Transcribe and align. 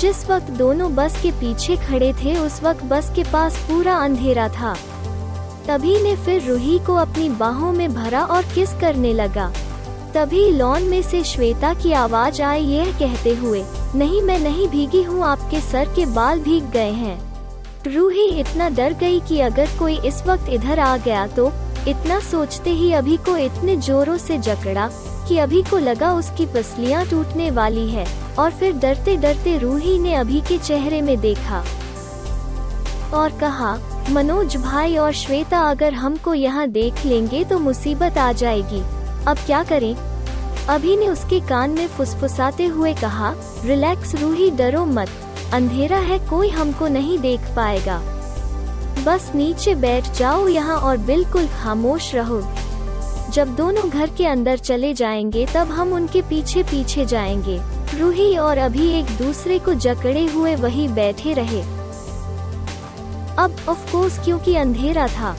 जिस 0.00 0.24
वक्त 0.26 0.50
दोनों 0.50 0.94
बस 0.94 1.20
के 1.22 1.30
पीछे 1.30 1.76
खड़े 1.76 2.12
थे, 2.14 2.36
उस 2.38 2.62
वक्त 2.62 2.84
बस 2.84 3.10
के 3.16 3.22
पास 3.24 3.56
पूरा 3.68 3.94
अंधेरा 3.96 4.48
था। 4.48 4.74
तभी 5.68 6.00
ने 6.02 6.14
फिर 6.16 6.48
रूही 6.48 6.78
को 6.78 6.94
अपनी 6.94 7.28
बाहों 7.28 7.72
में 7.72 7.94
भरा 7.94 8.24
और 8.24 8.42
किस 8.54 8.72
करने 8.72 9.12
लगा। 9.12 9.50
तभी 10.14 10.50
लॉन 10.50 10.82
में 10.82 11.00
से 11.02 11.22
श्वेता 11.24 11.72
की 11.74 11.92
आवाज़ 11.92 12.42
आई, 12.42 12.62
यह 12.64 12.92
कहते 12.98 13.34
हुए, 13.34 13.64
नहीं, 13.94 14.22
मैं 14.22 14.38
नहीं 14.38 14.68
भीगी 14.68 15.02
हूँ, 15.02 15.24
आपके 15.24 15.60
सर 15.60 15.92
के 15.96 16.06
बाल 16.06 16.40
भीग 16.40 16.70
गए 16.70 16.90
हैं। 16.92 17.18
रूही 17.86 18.28
इतना 18.40 18.68
डर 18.68 18.92
गई 18.92 19.20
कि 19.20 19.40
अगर 19.40 19.68
कोई 19.78 19.98
इस 19.98 20.22
वक्त 20.26 20.48
इधर 20.48 20.78
आ 20.78 20.96
गया 20.96 21.26
तो 21.26 21.50
इतना 21.88 22.18
सोचते 22.20 22.70
ही 22.70 22.92
अभी 22.92 23.16
को 23.16 23.36
इतने 23.36 23.76
जोरों 23.76 24.16
से 24.18 24.38
जकड़ा। 24.38 24.88
कि 25.28 25.38
अभी 25.38 25.62
को 25.62 25.78
लगा 25.78 26.12
उसकी 26.12 26.46
पसलियाँ 26.46 27.04
टूटने 27.06 27.50
वाली 27.50 27.88
है, 27.90 28.06
और 28.38 28.50
फिर 28.50 28.72
डरते 28.72 29.16
डरते 29.16 29.56
रूही 29.58 29.98
ने 29.98 30.14
अभी 30.14 30.40
के 30.40 30.58
चेहरे 30.58 31.02
में 31.02 31.16
देखा। 31.20 31.64
और 33.14 33.38
कहा, 33.38 33.76
मनोज 34.10 34.56
भाई 34.56 34.96
और 34.96 35.12
श्वेता, 35.12 35.60
अगर 35.60 35.94
हमको 35.94 36.34
यहाँ 36.34 36.66
देख 36.68 37.04
लेंगे 37.06 37.44
तो 37.44 37.58
मुसीबत 37.58 38.18
आ 38.18 38.32
जाएगी। 38.32 38.82
अब 39.26 39.36
क्या 39.46 39.62
करें? 39.62 39.94
अभी 40.68 40.96
ने 40.96 41.08
उसके 41.08 41.40
कान 41.40 41.70
में 41.70 41.86
फुसफुसाते 41.86 42.66
हुए 42.66 42.94
कहा, 42.94 43.34
रिलैक्स 43.64 44.14
रूही, 44.14 44.50
डरो 44.50 44.84
मत। 44.86 45.10
अंधेरा 45.52 45.98
है, 45.98 46.18
कोई 46.28 46.48
हमको 46.48 46.88
नहीं 46.88 47.18
देख 47.18 47.40
पाएगा। 47.56 48.00
बस 49.06 49.30
नीचे 49.34 49.74
बैठ 49.74 50.10
जाओ 50.12 50.48
यहाँ 50.48 50.76
और 50.76 50.96
बिल्कुल 50.96 51.46
खामोश 51.54 52.14
रहो। 52.14 52.40
जब 53.30 53.54
दोनों 53.56 53.88
घर 53.90 54.10
के 54.16 54.26
अंदर 54.26 54.58
चले 54.58 54.92
जाएँगे, 54.94 55.46
तब 55.46 55.70
हम 55.70 55.92
उनके 55.92 56.22
पीछे 56.22 56.62
पीछे 56.62 57.04
जाएँगे। 57.06 57.58
रूही 57.98 58.36
और 58.36 58.58
अभी 58.58 58.88
एक 58.90 59.16
दूसरे 59.18 59.58
को 59.58 59.74
जकड़े 59.76 60.24
हुए 60.26 60.54
वही 60.56 60.86
बैठे 60.88 61.32
रहे। 61.32 61.60
अब 63.38 63.56
ऑफ़ 63.68 63.90
कोर्स 63.92 64.18
क्योंकि 64.18 64.54
अंधेरा 64.56 65.06
था 65.08 65.36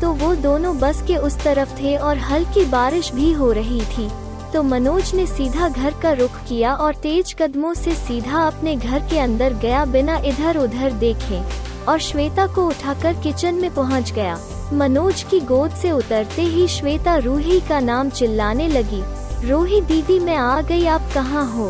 तो 0.00 0.12
वो 0.12 0.34
दोनों 0.34 0.78
बस 0.78 1.02
के 1.02 1.16
उस 1.16 1.38
तरफ़ 1.38 1.74
थे 1.74 1.96
और 1.96 2.18
हल्की 2.18 2.64
बारिश 2.64 3.12
भी 3.12 3.32
हो 3.32 3.50
रही 3.52 3.80
थी। 3.88 4.08
तो 4.52 4.62
मनोज 4.62 5.14
ने 5.14 5.26
सीधा 5.26 5.68
घर 5.68 5.94
का 6.02 6.12
रुख 6.12 6.38
किया 6.48 6.74
और 6.74 6.94
तेज 6.94 7.32
कदमों 7.32 7.72
से 7.74 7.94
सीधा 7.94 8.46
अपने 8.46 8.74
घर 8.76 9.00
के 9.00 9.18
अंदर 9.18 9.54
गया 9.54 9.84
बिना 9.86 10.16
इधर 10.26 10.58
उधर 10.58 10.92
देखे 10.92 11.42
और 11.88 11.98
श्वेता 11.98 12.46
को 12.46 12.66
उठाकर 12.68 13.20
किचन 13.22 13.54
में 13.54 13.70
पहुँच 13.74 14.12
गया। 14.12 14.38
मनोज 14.72 15.22
की 15.22 15.40
गोद 15.40 15.70
से 15.70 15.90
उतरते 15.90 16.42
ही 16.42 16.68
श्वेता 16.68 17.16
रूही 17.16 17.60
का 17.60 17.80
नाम 17.80 18.10
चिल्लाने 18.10 18.68
लगी। 18.68 19.02
रूही 19.48 19.80
दीदी, 19.80 20.18
मैं 20.18 20.36
आ 20.36 20.60
गई, 20.60 20.86
आप 20.86 21.10
कहाँ 21.14 21.44
हो? 21.52 21.66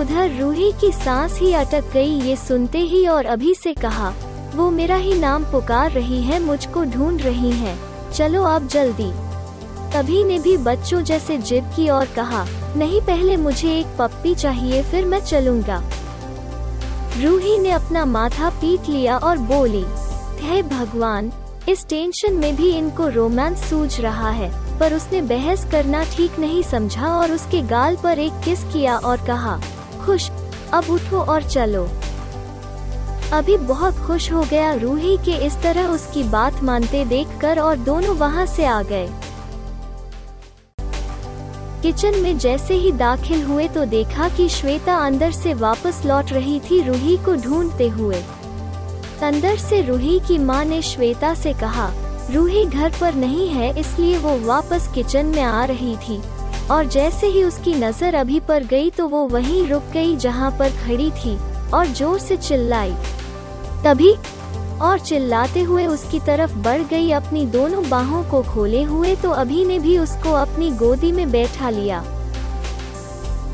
उधर 0.00 0.38
रूही 0.40 0.72
की 0.72 0.92
सांस 0.92 1.38
ही 1.38 1.52
अटक 1.52 1.92
गई, 1.92 2.20
ये 2.20 2.36
सुनते 2.36 2.78
ही 2.78 3.06
और 3.06 3.26
अभी 3.26 3.54
से 3.54 3.74
कहा, 3.74 4.12
वो 4.54 4.70
मेरा 4.70 4.96
ही 4.96 5.14
नाम 5.14 5.44
पुकार 5.44 5.90
रही 5.90 6.22
है, 6.22 6.40
मुझको 6.40 6.84
ढूंढ 6.84 7.22
रही 7.22 7.50
है। 7.50 7.76
चलो 8.12 8.42
आप 8.42 8.62
जल्दी। 8.62 9.10
तभी 9.92 10.24
ने 10.24 10.38
भी 10.38 10.56
बच्चों 10.56 11.02
जैसे 11.02 11.38
जिद 11.38 11.72
की 11.76 11.88
और 11.88 12.06
कहा, 12.06 12.46
नहीं, 12.76 13.00
पहले 13.00 13.36
मुझे 13.36 13.78
एक 13.78 13.86
पप्पी 13.98 14.34
चाहिए, 14.34 14.82
फिर 14.82 15.04
मैं 15.04 15.20
चलूँगा। 15.20 15.82
रूही 17.22 17.58
ने 17.58 17.70
अपना 17.70 18.04
माथा 18.04 18.50
पीट 18.50 18.88
लिया 18.88 19.16
और 19.18 19.38
बोली, 19.38 19.84
हे 20.40 20.62
भगवान 20.62 21.32
इस 21.68 21.86
टेंशन 21.88 22.34
में 22.34 22.54
भी 22.56 22.70
इनको 22.70 23.08
रोमांस 23.08 23.68
सूझ 23.70 24.00
रहा 24.00 24.30
है, 24.30 24.50
पर 24.78 24.94
उसने 24.94 25.20
बहस 25.22 25.64
करना 25.70 26.02
ठीक 26.04 26.38
नहीं 26.38 26.62
समझा 26.62 27.08
और 27.08 27.32
उसके 27.32 27.60
गाल 27.62 27.96
पर 27.96 28.18
एक 28.18 28.40
किस 28.44 28.62
किया 28.64 28.96
और 28.98 29.26
कहा, 29.26 29.60
खुश, 30.06 30.30
अब 30.72 30.90
उठो 30.90 31.20
और 31.24 31.42
चलो। 31.42 31.88
अभी 33.32 33.56
बहुत 33.56 33.98
खुश 33.98 34.30
हो 34.32 34.42
गया 34.42 34.72
रूही 34.74 35.16
के 35.16 35.36
इस 35.46 35.60
तरह 35.62 35.88
उसकी 35.88 36.22
बात 36.22 36.62
मानते 36.62 37.04
देखकर 37.04 37.58
और 37.58 37.76
दोनों 37.78 38.16
वहाँ 38.16 38.46
से 38.46 38.64
आ 38.64 38.82
गए। 38.82 39.08
किचन 41.82 42.18
में 42.18 42.36
जैसे 42.38 42.74
ही 42.74 42.90
दाखिल 42.92 43.42
हुए 43.42 43.68
तो 43.68 43.84
देखा 43.84 44.28
कि 44.28 44.48
श्वेता 44.48 44.96
अंदर 44.96 45.30
से 45.32 45.54
वापस 45.54 46.02
लौट 46.06 46.32
रही 46.32 46.60
थी 46.60 46.80
रूही 46.82 47.16
को 47.16 47.34
ढूंढते 47.36 47.88
हुए। 47.88 48.22
अंदर 49.22 49.56
से 49.58 49.80
रूही 49.82 50.18
की 50.20 50.38
माँ 50.38 50.64
ने 50.64 50.80
श्वेता 50.82 51.32
से 51.34 51.52
कहा, 51.54 51.90
रूही 52.32 52.64
घर 52.64 52.92
पर 53.00 53.14
नहीं 53.14 53.48
है, 53.48 53.78
इसलिए 53.80 54.18
वो 54.18 54.36
वापस 54.38 54.90
किचन 54.94 55.26
में 55.26 55.42
आ 55.42 55.64
रही 55.64 55.96
थी। 55.98 56.20
और 56.70 56.86
जैसे 56.86 57.26
ही 57.26 57.42
उसकी 57.44 57.74
नज़र 57.74 58.14
अभी 58.14 58.40
पर 58.40 58.64
गई 58.64 58.90
तो 58.90 59.06
वो 59.08 59.26
वहीं 59.28 59.66
रुक 59.68 59.90
गई 59.92 60.16
जहाँ 60.16 60.50
पर 60.58 60.70
खड़ी 60.78 61.10
थी, 61.12 61.36
और 61.70 61.86
ज़ोर 61.88 62.18
से 62.18 62.36
चिल्लाई। 62.38 62.92
तभी, 63.84 64.14
और 64.80 64.98
चिल्लाते 65.00 65.62
हुए 65.62 65.86
उसकी 65.86 66.20
तरफ़ 66.20 66.54
बढ़ 66.58 66.82
गई 66.90 67.10
अपनी 67.12 67.44
दोनों 67.48 67.88
बाहों 67.88 68.22
को 68.24 68.42
खोले 68.44 68.82
हुए 68.82 69.14
तो 69.16 69.30
अभी 69.32 69.64
ने 69.64 69.78
भी 69.78 69.98
उसको 69.98 70.32
अपनी 70.34 70.70
गोदी 70.76 71.12
में 71.12 71.30
बैठा 71.30 71.70
लिया। 71.70 72.00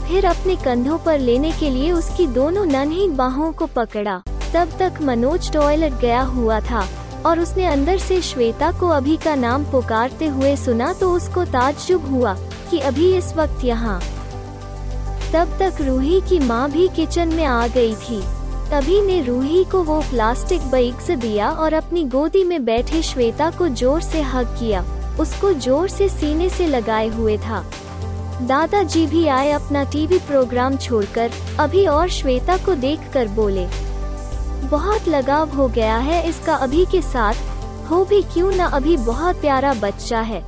फिर 0.06 0.26
अपने 0.26 0.56
कंधों 0.56 0.98
पर 0.98 1.18
लेने 1.18 1.50
के 1.52 1.70
लिए 1.70 1.90
उसकी 1.92 2.26
दोनों 2.26 2.64
नन्ही 2.66 3.08
बाहों 3.10 3.52
को 3.52 3.66
पकड़ा। 3.66 4.22
तब 4.56 4.68
तक 4.78 5.00
मनोज 5.02 5.50
टॉयलेट 5.52 5.92
गया 5.92 6.20
हुआ 6.24 6.58
था 6.60 6.86
और 7.26 7.40
उसने 7.40 7.66
अंदर 7.66 7.98
से 7.98 8.20
श्वेता 8.22 8.70
को 8.72 8.88
अभी 8.88 9.16
का 9.16 9.34
नाम 9.34 9.64
पुकारते 9.64 10.26
हुए 10.26 10.54
सुना 10.56 10.92
तो 10.92 11.10
उसको 11.12 11.44
ताज्जुब 11.44 12.06
हुआ 12.10 12.34
कि 12.70 12.78
अभी 12.80 13.12
इस 13.16 13.32
वक्त 13.36 13.64
यहाँ। 13.64 14.00
तब 15.32 15.56
तक 15.60 15.80
रूही 15.80 16.20
की 16.20 16.38
माँ 16.38 16.70
भी 16.70 16.88
किचन 16.88 17.34
में 17.34 17.44
आ 17.44 17.66
गई 17.68 17.94
थी। 17.94 18.20
तभी 18.70 19.00
ने 19.02 19.20
रूही 19.22 19.64
को 19.64 19.82
वो 19.84 20.00
प्लास्टिक 20.00 20.62
बैग 20.62 20.98
से 20.98 21.16
दिया 21.16 21.50
और 21.50 21.72
अपनी 21.74 22.04
गोदी 22.10 22.44
में 22.44 22.64
बैठे 22.64 23.02
श्वेता 23.02 23.50
को 23.50 23.68
ज़ोर 23.70 24.00
से 24.02 24.22
हक 24.24 24.56
किया। 24.58 24.84
उसको 25.20 25.52
ज़ोर 25.54 25.88
से 25.88 26.08
सीने 26.08 26.48
से 26.50 26.66
लगाए 26.66 27.08
हुए 27.08 27.36
था। 27.38 27.64
दादाजी 28.42 29.06
भी 29.06 29.26
आए 29.28 29.50
अपना 29.50 29.84
टीवी 29.84 30.18
प्रोग्राम 30.18 30.76
छोड़कर। 30.76 31.30
अभी 31.60 31.86
और 31.86 32.08
श्वेता 32.10 32.56
को 32.56 32.74
देखकर 32.76 33.28
बोले 33.30 33.66
बहुत 34.64 35.08
लगाव 35.08 35.50
हो 35.50 35.68
गया 35.68 35.96
है 35.98 36.28
इसका 36.28 36.54
अभी 36.54 36.84
के 36.84 37.02
साथ। 37.02 37.34
हो 37.90 38.04
भी 38.04 38.22
क्यों 38.22 38.52
न 38.52 38.58
अभी 38.58 38.96
बहुत 38.96 39.40
प्यारा 39.40 39.72
बच्चा 39.74 40.20
है। 40.20 40.44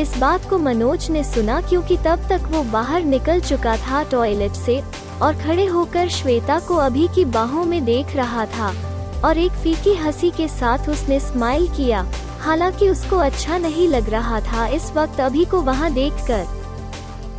इस 0.00 0.16
बात 0.18 0.48
को 0.50 0.58
मनोज 0.58 1.10
ने 1.10 1.24
सुना 1.24 1.60
क्योंकि 1.60 1.96
तब 1.96 2.26
तक 2.28 2.48
वो 2.50 2.62
बाहर 2.62 3.04
निकल 3.04 3.40
चुका 3.40 3.76
था 3.76 4.02
टॉयलेट 4.02 4.52
से 4.52 4.82
और 5.22 5.34
खड़े 5.34 5.66
होकर 5.66 6.08
श्वेता 6.08 6.58
को 6.58 6.76
अभी 6.76 7.08
की 7.08 7.24
बाहों 7.24 7.64
में 7.64 7.84
देख 7.84 8.16
रहा 8.16 8.46
था 8.46 8.74
और 9.24 9.38
एक 9.38 9.52
फीकी 9.52 9.94
हँसी 9.94 10.30
के 10.30 10.48
साथ 10.48 10.88
उसने 10.88 11.20
स्माइल 11.20 11.68
किया। 11.68 12.06
हालाँकि 12.40 12.88
उसको 12.88 13.16
अच्छा 13.16 13.58
नहीं 13.58 13.88
लग 13.88 14.10
रहा 14.10 14.40
था 14.40 14.66
इस 14.66 14.90
वक्त 14.92 15.20
अभी 15.20 15.44
को 15.44 15.60
वहाँ 15.60 15.92
देखकर। 15.92 16.44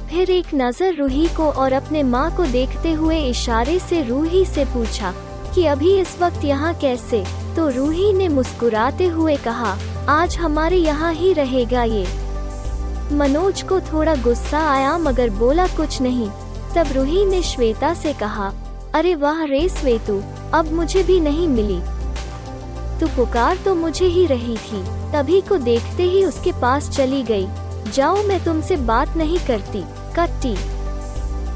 फिर 0.09 0.31
एक 0.31 0.45
नज़र 0.53 0.95
रूही 0.95 1.27
को 1.27 1.49
और 1.51 1.73
अपने 1.73 2.03
माँ 2.03 2.35
को 2.37 2.45
देखते 2.45 2.91
हुए 2.91 3.19
इशारे 3.19 3.79
से 3.79 4.01
रूही 4.03 4.45
से 4.45 4.65
पूछा 4.65 5.13
कि 5.57 5.65
अभी 5.65 5.91
इस 5.99 6.17
वक्त 6.21 6.43
यहाँ 6.45 6.73
कैसे? 6.73 7.23
तो 7.55 7.67
रूही 7.69 8.11
ने 8.13 8.27
मुस्कुराते 8.27 9.05
हुए 9.07 9.35
कहा, 9.37 9.77
आज 10.09 10.37
हमारे 10.37 10.77
यहाँ 10.77 11.13
ही 11.13 11.31
रहेगा 11.33 11.83
ये। 11.83 12.05
मनोज 13.13 13.61
को 13.61 13.79
थोड़ा 13.81 14.15
गुस्सा 14.15 14.59
आया 14.69 14.97
मगर 14.97 15.29
बोला 15.29 15.65
कुछ 15.67 16.01
नहीं। 16.01 16.29
तब 16.75 16.93
रूही 16.93 17.25
ने 17.25 17.41
श्वेता 17.41 17.93
से 17.93 18.13
कहा, 18.13 18.51
अरे 18.95 19.15
वाह 19.15 19.43
रे 19.43 19.67
स्वेतु 19.69 20.21
अब 20.53 20.71
मुझे 20.73 21.03
भी 21.03 21.19
नहीं 21.19 21.47
मिली। 21.47 21.79
तू 22.99 23.07
पुकार 23.15 23.57
तो 23.65 23.75
मुझे 23.75 24.05
ही 24.05 24.25
रही 24.25 24.57
थी, 24.57 24.83
तभी 25.13 25.41
को 25.41 25.57
देखते 25.57 26.03
ही 26.03 26.25
उसके 26.25 26.51
पास 26.51 26.89
चली 26.89 27.23
गई। 27.23 27.47
जाओ 27.91 28.23
मैं 28.23 28.43
तुमसे 28.43 28.75
बात 28.85 29.17
नहीं 29.17 29.39
करती 29.39 29.83
कट्टी 30.19 30.55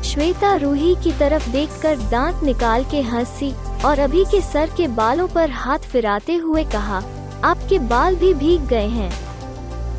श्वेता 0.04 0.56
रूही 0.56 0.96
की 0.96 1.12
तरफ़ 1.12 1.50
देखकर 1.50 1.98
दांत 2.12 2.44
निकाल 2.44 2.84
के 2.84 3.02
हँसी 3.02 3.54
और 3.86 4.00
अभी 4.00 4.24
के 4.26 4.42
सर 4.42 4.70
के 4.78 4.88
बालों 4.88 5.28
पर 5.28 5.50
हाथ 5.50 5.80
फिराते 5.80 6.36
हुए 6.36 6.64
कहा, 6.64 7.02
आपके 7.44 7.80
बाल 7.80 8.16
भी 8.16 8.34
भीग 8.34 8.62
गए 8.62 8.88
हैं। 8.88 9.12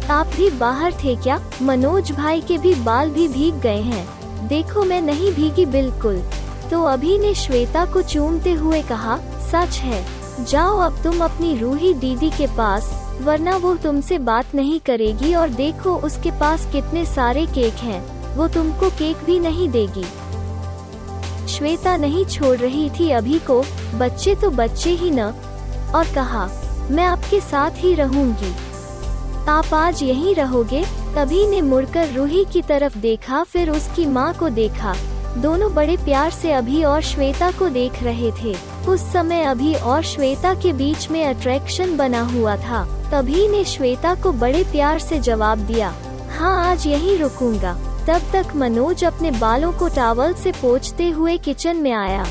आप 0.08 0.26
भी 0.26 0.50
बाहर 0.50 0.93
थे 0.93 1.17
क्या? 1.17 1.40
मनोज 1.62 2.12
भाई 2.12 2.40
के 2.40 2.58
भी 2.58 2.75
बाल 2.75 3.11
भी 3.11 3.29
भीग 3.29 3.55
गए 3.55 3.81
हैं। 3.81 4.23
देखो 4.49 4.84
मैं 4.84 5.00
नहीं 5.02 5.32
भीगी 5.32 5.67
बिल्कुल। 5.67 6.23
तो 6.70 6.82
अभी 6.84 7.19
ने 7.19 7.34
श्वेता 7.34 7.84
को 7.84 8.02
चूमते 8.02 8.52
हुए 8.52 8.82
कहा, 8.82 9.17
सच 9.52 9.79
है। 9.79 10.05
जाओ 10.44 10.79
अब 10.79 11.02
तुम 11.02 11.25
अपनी 11.25 11.58
रूही 11.58 11.94
दीदी 11.94 12.31
के 12.31 12.46
पास, 12.46 12.93
वरना 13.23 13.56
वो 13.56 13.75
तुमसे 13.75 14.19
बात 14.19 14.55
नहीं 14.55 14.81
करेगी 14.81 15.34
और 15.34 15.49
देखो 15.49 15.96
उसके 15.96 16.31
पास 16.31 16.67
कितने 16.73 17.05
सारे 17.05 17.46
केक 17.46 17.75
हैं। 17.75 18.02
वो 18.37 18.49
तुमको 18.49 18.90
केक 18.90 19.17
भी 19.17 19.38
नहीं 19.40 19.69
देगी। 19.69 20.05
श्वेता 21.52 21.96
नहीं 21.96 22.25
छोड़ 22.25 22.56
रही 22.56 22.90
थी 22.90 23.10
अभी 23.10 23.38
को, 23.38 23.62
बच्चे 23.94 24.34
तो 24.34 24.50
बच्चे 24.50 24.90
ही 24.90 25.10
न। 25.10 25.20
और 25.94 26.04
कहा, 26.14 26.49
मैं 26.90 27.04
आपके 27.04 27.40
साथ 27.40 27.70
ही 27.76 27.94
रहूँगी। 27.94 28.54
आप 29.49 29.75
आज 29.75 30.02
यहीं 30.02 30.34
रहोगे? 30.34 30.84
तभी 31.16 31.46
ने 31.46 31.60
मुड़कर 31.60 32.08
रूही 32.08 32.44
की 32.52 32.62
तरफ़ 32.62 32.99
देखा, 32.99 33.43
फिर 33.44 33.70
उसकी 33.70 34.06
माँ 34.06 34.32
को 34.34 34.49
देखा। 34.49 34.94
दोनों 35.38 35.72
बड़े 35.75 35.96
प्यार 35.96 36.31
से 36.31 36.52
अभी 36.52 36.82
और 36.84 37.02
श्वेता 37.02 37.50
को 37.50 37.69
देख 37.69 38.02
रहे 38.02 38.31
थे। 38.43 38.55
उस 38.88 39.12
समय 39.12 39.43
अभी 39.43 39.75
और 39.75 40.02
श्वेता 40.02 40.55
के 40.55 40.72
बीच 40.72 41.10
में 41.10 41.25
अट्रैक्शन 41.25 41.96
बना 41.96 42.22
हुआ 42.22 42.56
था। 42.56 42.84
तभी 43.12 43.48
ने 43.48 43.64
श्वेता 43.64 44.14
को 44.14 44.32
बड़े 44.32 44.62
प्यार 44.64 44.98
से 44.98 45.19
जवाब 45.19 45.58
दिया 45.58 45.94
हाँ 46.38 46.70
आज 46.70 46.87
यहीं 46.87 47.19
रुकूँगा। 47.19 47.92
तब 48.08 48.22
तक 48.32 48.54
मनोज 48.56 49.04
अपने 49.04 49.31
बालों 49.31 49.72
को 49.72 49.88
टावल 49.88 50.32
से 50.34 50.52
पोछते 50.52 51.08
हुए 51.10 51.37
किचन 51.38 51.76
में 51.76 51.93
आया। 51.93 52.25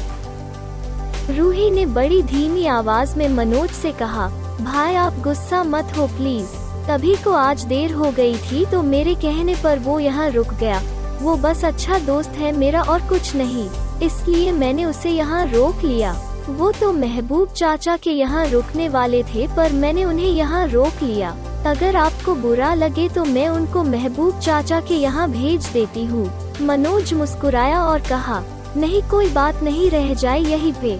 रूही 1.29 1.69
ने 1.71 1.85
बड़ी 1.85 2.21
धीमी 2.23 2.65
आवाज़ 2.65 3.17
में 3.17 3.27
मनोज 3.29 3.69
से 3.69 3.91
कहा, 3.91 4.27
भाई, 4.61 4.95
आप 4.95 5.19
गुस्सा 5.19 5.63
मत 5.63 5.93
हो, 5.97 6.07
प्लीज़। 6.07 6.55
तभी 6.87 7.15
को 7.15 7.31
आज 7.31 7.63
देर 7.63 7.93
हो 7.93 8.11
गई 8.11 8.35
थी 8.37 8.65
तो 8.65 8.81
मेरे 8.83 9.13
कहने 9.15 9.55
पर 9.55 9.79
वो 9.79 9.99
यहाँ 9.99 10.29
रुक 10.29 10.53
गया। 10.53 10.81
वो 11.21 11.35
बस 11.35 11.63
अच्छा 11.65 11.99
दोस्त 11.99 12.29
है, 12.29 12.51
मेरा 12.51 12.81
और 12.81 13.01
कुछ 13.01 13.35
नहीं। 13.35 13.69
इसलिए 14.03 14.51
मैंने 14.51 14.85
उसे 14.85 15.09
यहाँ 15.09 15.45
रोक 15.45 15.83
लिया। 15.83 16.11
वो 16.49 16.71
तो 16.71 16.91
महबूब 16.93 17.49
चाचा 17.49 17.95
के 17.97 18.11
यहाँ 18.11 18.45
रुकने 18.47 18.89
वाले 18.89 19.23
थे, 19.23 19.47
पर 19.55 19.73
मैंने 19.73 20.05
उन्हें 20.05 20.27
यहाँ 20.27 20.67
रोक 20.67 21.03
लिया। 21.03 21.35
अगर 21.67 21.95
आपको 21.95 22.33
बुरा 22.35 22.73
लगे 22.73 23.07
तो 23.09 23.23
मैं 23.25 23.47
उनको 23.49 23.83
महबूब 23.83 24.39
चाचा 24.39 24.79
के 24.81 24.93
यहाँ 24.93 25.29
भेज 25.31 25.65
देती 25.65 26.05
हूँ। 26.05 26.25
मनोज 26.61 27.13
मुस्कुराया 27.13 27.83
और 27.83 27.99
कहा, 28.01 28.41
नहीं, 28.77 29.01
कोई 29.11 29.29
बात 29.29 29.61
नहीं, 29.63 29.89
रह 29.91 30.13
जाए 30.13 30.39
यही 30.39 30.71
पे। 30.71 30.95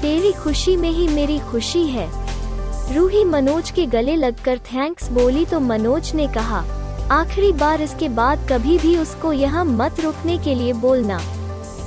तेरी 0.00 0.32
खुशी 0.32 0.76
में 0.76 0.90
ही 0.90 1.08
मेरी 1.08 1.38
खुशी 1.50 1.86
है। 1.88 2.08
रूही 2.94 3.24
मनोज 3.24 3.70
के 3.70 3.86
गले 3.86 4.16
लगकर 4.16 4.58
थैंक्स 4.72 5.10
बोली 5.10 5.44
तो 5.44 5.60
मनोज 5.60 6.14
ने 6.14 6.26
कहा, 6.28 6.64
आखिरी 7.12 7.52
बार 7.52 7.82
इसके 7.82 8.08
बाद 8.08 8.48
कभी 8.50 8.78
भी 8.78 8.96
उसको 8.96 9.32
यहाँ 9.32 9.64
मत 9.64 10.00
रुकने 10.00 10.38
के 10.38 10.54
लिए 10.54 10.72
बोलना। 10.72 11.20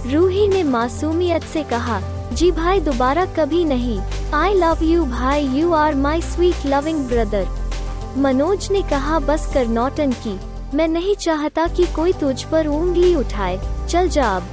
रूही 0.08 0.48
ने 0.48 0.64
मासूमियत 0.64 1.44
से 1.44 1.64
कहा, 1.66 2.02
जी 2.34 2.52
भाई, 2.52 2.80
दोबारा 2.80 3.26
कभी 3.36 3.66
नहीं। 3.66 4.00
आई 4.36 4.54
लव 4.54 4.84
यू 4.84 5.06
भाई 5.06 5.48
you 5.50 5.72
are 5.74 5.96
my 5.96 6.22
sweet 6.24 6.66
loving 6.66 7.08
brother 7.08 7.48
Manoj 8.18 8.72
ने 8.72 8.82
कहा, 8.82 9.20
बस 9.20 9.52
कर 9.54 9.68
नौटन 9.68 10.12
की। 10.12 10.40
मैं 10.74 10.88
नहीं 10.88 11.16
चाहता 11.16 11.68
कि 11.68 11.86
कोई 11.86 12.14
तुझ 12.14 12.44
पर 12.44 12.68
उंगली 12.68 13.16
उठाए। 13.16 13.60
चल 13.90 14.10
जा 14.10 14.36
अब। 14.36 14.44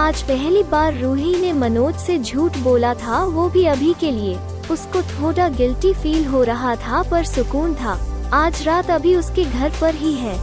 आज 0.00 0.22
पहली 0.22 0.62
बार 0.62 0.98
रूही 0.98 1.40
ने 1.40 1.52
मनोज 1.52 1.94
से 1.94 2.18
झूठ 2.18 2.58
बोला 2.58 2.94
था, 2.94 3.24
वो 3.24 3.48
भी 3.48 3.64
अभी 3.64 3.94
के 4.00 4.10
लिए। 4.10 4.38
उसको 4.70 5.02
थोड़ा 5.02 5.48
गिल्टी 5.48 5.92
फील 5.92 6.26
हो 6.26 6.42
रहा 6.42 6.76
था, 6.76 7.02
पर 7.02 7.24
सुकून 7.24 7.74
था। 7.74 8.00
आज 8.32 8.62
रात 8.62 8.90
अभी 8.90 9.14
उसके 9.16 9.44
घर 9.44 9.72
पर 9.80 9.94
ही 9.94 10.12
है। 10.12 10.38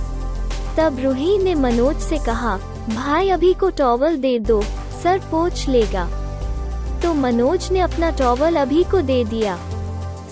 तब 0.78 1.00
रूही 1.00 1.38
ने 1.38 1.56
मनोज 1.56 1.98
से 1.98 2.18
कहा, 2.18 2.58
भाई, 2.90 3.30
अभी 3.30 3.54
को 3.54 3.70
टॉवल 3.70 4.18
दे 4.18 4.40
दो। 4.40 4.62
सर 5.04 5.20
पोछ 5.32 5.68
लेगा। 5.70 6.08
तो 7.04 7.14
मनोज 7.14 7.72
ने 7.72 7.80
अपना 7.80 8.10
टॉवल 8.10 8.56
अभी 8.56 8.84
को 8.84 9.02
दे 9.02 9.24
दिया। 9.24 9.58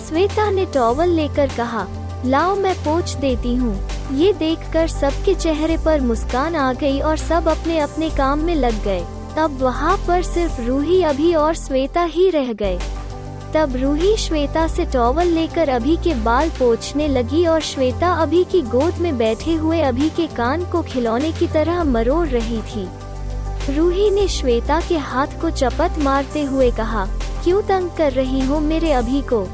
श्वेता 0.09 0.49
ने 0.49 0.65
टॉवल 0.65 1.09
लेकर 1.09 1.47
कहा 1.57 1.87
लाओ 2.25 2.55
मैं 2.55 2.73
पोछ 2.75 3.13
देती 3.13 3.53
हूँ। 3.55 3.75
ये 4.11 4.31
देखकर 4.33 4.87
सबके 4.87 5.33
चेहरे 5.35 5.77
पर 5.77 6.01
मुस्कान 6.01 6.55
आ 6.55 6.71
गई 6.73 6.99
और 6.99 7.17
सब 7.17 7.47
अपने 7.47 7.79
अपने 7.79 8.09
काम 8.09 8.39
में 8.39 8.53
लग 8.55 8.83
गए। 8.83 9.01
तब 9.37 9.57
वहाँ 9.61 9.95
पर 10.07 10.21
सिर्फ़ 10.23 10.61
रूही 10.61 11.01
अभी 11.03 11.33
और 11.33 11.53
श्वेता 11.55 12.03
ही 12.03 12.29
रह 12.29 12.53
गए। 12.53 12.77
तब 13.55 13.75
रूही 13.75 14.15
श्वेता 14.17 14.67
से 14.67 14.85
टॉवल 14.85 15.27
लेकर 15.27 15.69
अभी 15.69 15.95
के 15.97 16.13
बाल 16.13 16.49
पोछने 16.49 17.07
लगी 17.07 17.45
और 17.45 17.61
श्वेता 17.61 18.13
अभी 18.13 18.43
की 18.43 18.61
गोद 18.61 18.97
में 18.97 19.17
बैठे 19.17 19.53
हुए 19.53 19.81
अभी 19.81 20.09
के 20.09 20.27
कान 20.27 20.63
को 20.65 20.81
खिलौने 20.83 21.31
की 21.31 21.47
तरह 21.47 21.83
मरोड़ 21.83 22.27
रही 22.27 22.61
थी। 22.61 22.87
रूही 23.75 24.09
ने 24.11 24.27
श्वेता 24.27 24.79
के 24.81 24.97
हाथ 24.99 25.39
को 25.41 25.49
चपत 25.49 25.99
मारते 25.99 26.43
हुए 26.43 26.71
कहा, 26.71 27.05
क्यों 27.43 27.61
तंग 27.61 27.89
कर 27.97 28.11
रही 28.11 28.45
हो 28.45 28.59
मेरे 28.59 28.91
अभी 28.91 29.21
को? 29.21 29.45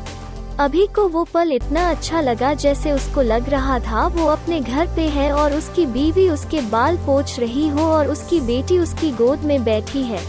अभी 0.59 0.85
को 0.87 1.07
वो 1.07 1.23
पल 1.23 1.51
इतना 1.51 1.89
अच्छा 1.89 2.21
लगा 2.21 2.53
जैसे 2.53 2.91
उसको 2.91 3.21
लग 3.21 3.47
रहा 3.49 3.77
था, 3.79 4.05
वो 4.07 4.25
अपने 4.25 4.59
घर 4.59 4.87
पे 4.95 5.01
है 5.09 5.31
और 5.33 5.53
उसकी 5.53 5.85
बीवी 5.85 6.27
उसके 6.29 6.61
बाल 6.61 6.97
पोछ 6.97 7.39
रही 7.39 7.67
हो 7.67 7.83
और 7.83 8.07
उसकी 8.07 8.39
बेटी 8.41 8.79
उसकी 8.79 9.11
गोद 9.11 9.43
में 9.43 9.63
बैठी 9.63 10.03
है। 10.03 10.19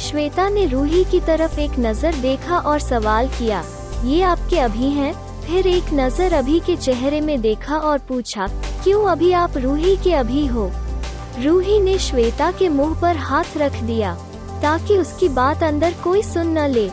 श्वेता 0.00 0.48
ने 0.48 0.66
रूही 0.66 1.04
की 1.04 1.20
तरफ़ 1.20 1.58
एक 1.60 1.78
नज़र 1.78 2.14
देखा 2.14 2.58
और 2.58 2.78
सवाल 2.80 3.28
किया, 3.28 3.64
ये 4.04 4.22
आपके 4.22 4.58
अभी 4.58 4.90
हैं? 4.90 5.12
फिर 5.42 5.66
एक 5.66 5.92
नज़र 5.92 6.34
अभी 6.34 6.60
के 6.60 6.76
चेहरे 6.76 7.20
में 7.20 7.40
देखा 7.40 7.78
और 7.78 7.98
पूछा, 8.08 8.46
क्यों 8.84 9.04
अभी 9.06 9.32
आप 9.34 9.56
रूही 9.56 9.96
के 9.96 10.12
अभी 10.14 10.46
हो? 10.46 10.70
रूही 11.40 11.80
ने 11.80 11.98
श्वेता 12.00 12.52
के 12.52 12.68
मुँह 12.68 13.00
पर 13.00 13.16
हाथ 13.18 13.56
रख 13.56 13.82
दिया, 13.82 14.14
ताकि 14.62 14.98
उसकी 14.98 15.28
बात 15.30 15.62
अंदर 15.62 15.94
कोई 16.04 16.22
सुन 16.22 16.58
न 16.58 16.68
ले। 16.68 16.90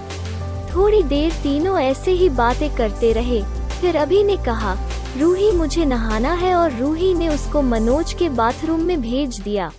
थोड़ी 0.76 1.04
देर 1.04 1.32
तीनों 1.44 1.80
ऐसे 1.80 2.12
ही 2.12 2.30
बातें 2.30 2.70
करते 2.76 3.12
रहे। 3.14 3.42
फिर 3.82 3.98
अभी 3.98 4.24
ने 4.24 4.38
कहा, 4.38 4.78
रूही 5.20 5.52
मुझे 5.52 5.86
नहाना 5.86 6.34
है 6.34 6.56
और 6.56 6.72
रूही 6.72 7.14
ने 7.14 7.28
उसको 7.28 7.62
मनोज 7.62 8.14
के 8.14 8.30
बाथरूम 8.30 8.80
में 8.80 9.02
भेज 9.02 9.40
दिया। 9.40 9.72